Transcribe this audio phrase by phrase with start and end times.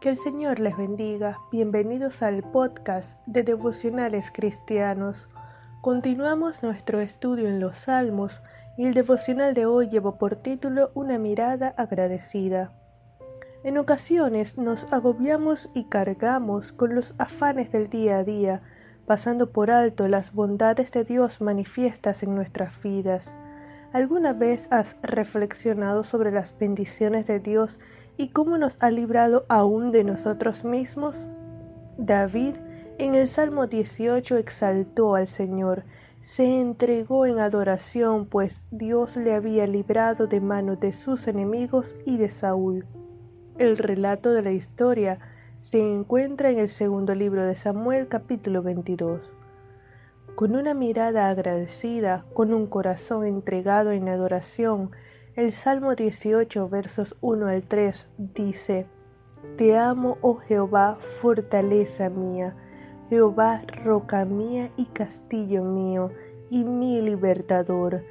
[0.00, 1.40] Que el Señor les bendiga.
[1.52, 5.28] Bienvenidos al podcast de Devocionales Cristianos.
[5.82, 8.40] Continuamos nuestro estudio en los Salmos
[8.78, 12.72] y el devocional de hoy lleva por título Una mirada agradecida.
[13.62, 18.62] En ocasiones nos agobiamos y cargamos con los afanes del día a día,
[19.04, 23.34] pasando por alto las bondades de Dios manifiestas en nuestras vidas.
[23.92, 27.78] ¿Alguna vez has reflexionado sobre las bendiciones de Dios
[28.20, 31.16] y cómo nos ha librado aún de nosotros mismos?
[31.96, 32.54] David
[32.98, 35.84] en el Salmo 18 exaltó al Señor,
[36.20, 42.18] se entregó en adoración, pues Dios le había librado de manos de sus enemigos y
[42.18, 42.84] de Saúl.
[43.56, 45.18] El relato de la historia
[45.58, 49.32] se encuentra en el segundo libro de Samuel capítulo 22
[50.40, 54.90] con una mirada agradecida, con un corazón entregado en adoración.
[55.36, 58.86] El Salmo 18, versos 1 al 3 dice,
[59.56, 62.56] Te amo, oh Jehová, fortaleza mía,
[63.08, 66.10] Jehová, roca mía y castillo mío,
[66.50, 68.02] y mi libertador.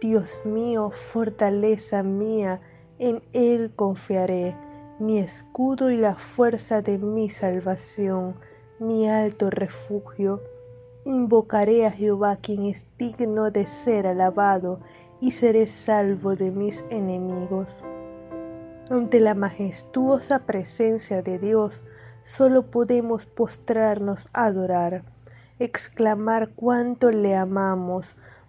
[0.00, 2.62] Dios mío, fortaleza mía,
[2.98, 4.56] en Él confiaré,
[4.98, 8.36] mi escudo y la fuerza de mi salvación,
[8.78, 10.40] mi alto refugio.
[11.04, 14.80] Invocaré a Jehová quien es digno de ser alabado
[15.22, 17.68] y seré salvo de mis enemigos.
[18.90, 21.80] Ante la majestuosa presencia de Dios,
[22.24, 25.04] solo podemos postrarnos a adorar,
[25.60, 28.04] exclamar cuánto le amamos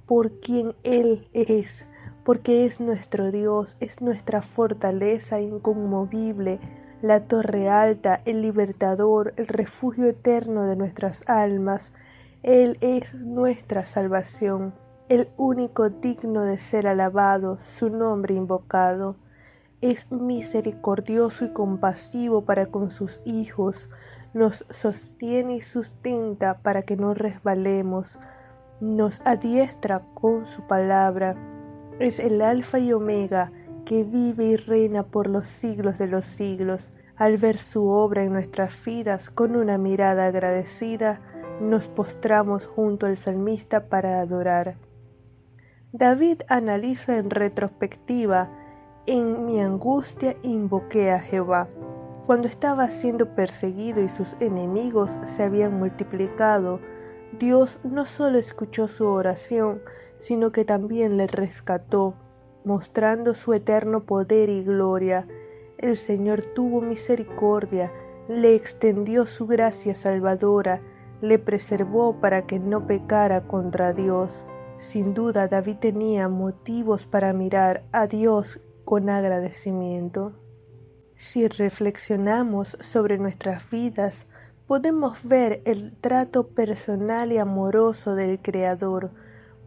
[0.08, 1.86] por quien Él es,
[2.26, 6.60] porque es nuestro Dios, es nuestra fortaleza inconmovible,
[7.04, 11.92] la torre alta, el libertador, el refugio eterno de nuestras almas,
[12.44, 14.74] él es nuestra salvación,
[15.10, 19.18] el único digno de ser alabado, su nombre invocado.
[19.82, 23.90] Es misericordioso y compasivo para con sus hijos,
[24.34, 28.18] nos sostiene y sustenta para que no resbalemos,
[28.80, 31.36] nos adiestra con su palabra.
[32.00, 33.52] Es el alfa y omega
[33.86, 36.92] que vive y reina por los siglos de los siglos.
[37.18, 41.20] Al ver su obra en nuestras vidas con una mirada agradecida,
[41.62, 44.78] nos postramos junto al salmista para adorar.
[45.96, 48.50] David analiza en retrospectiva,
[49.06, 51.68] en mi angustia invoqué a Jehová.
[52.26, 56.80] Cuando estaba siendo perseguido y sus enemigos se habían multiplicado,
[57.38, 59.84] Dios no solo escuchó su oración,
[60.18, 62.16] sino que también le rescató,
[62.66, 65.28] mostrando su eterno poder y gloria.
[65.78, 67.92] El Señor tuvo misericordia,
[68.28, 70.82] le extendió su gracia salvadora,
[71.22, 74.44] le preservó para que no pecara contra Dios.
[74.84, 80.34] Sin duda David tenía motivos para mirar a Dios con agradecimiento.
[81.16, 84.28] Si reflexionamos sobre nuestras vidas,
[84.68, 89.12] podemos ver el trato personal y amoroso del Creador,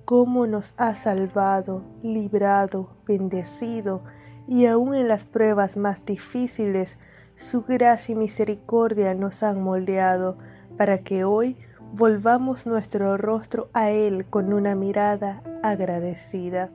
[0.05, 4.05] cómo nos ha salvado, librado, bendecido,
[4.47, 6.99] y aun en las pruebas más difíciles,
[7.37, 10.37] su gracia y misericordia nos han moldeado,
[10.77, 11.57] para que hoy
[11.93, 16.71] volvamos nuestro rostro a Él con una mirada agradecida.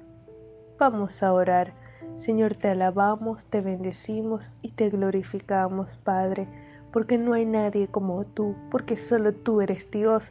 [0.80, 1.74] Vamos a orar.
[2.18, 6.48] Señor, te alabamos, te bendecimos y te glorificamos, Padre,
[6.92, 10.24] porque no hay nadie como tú, porque solo tú eres Dios,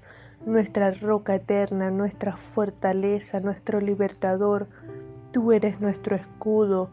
[0.45, 4.69] nuestra roca eterna, nuestra fortaleza, nuestro libertador.
[5.33, 6.91] Tú eres nuestro escudo,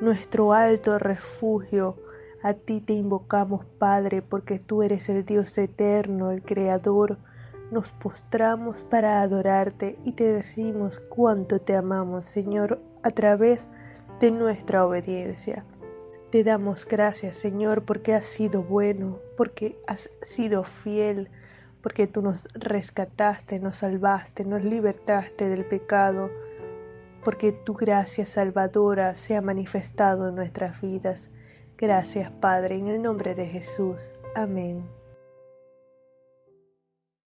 [0.00, 1.96] nuestro alto refugio,
[2.46, 7.18] a ti te invocamos, Padre, porque tú eres el Dios eterno, el Creador.
[7.72, 13.68] Nos postramos para adorarte y te decimos cuánto te amamos, Señor, a través
[14.20, 15.64] de nuestra obediencia.
[16.30, 21.30] Te damos gracias, Señor, porque has sido bueno, porque has sido fiel,
[21.82, 26.30] porque tú nos rescataste, nos salvaste, nos libertaste del pecado,
[27.24, 31.28] porque tu gracia salvadora se ha manifestado en nuestras vidas.
[31.78, 33.96] Gracias, Padre, en el nombre de Jesús.
[34.34, 34.84] Amén.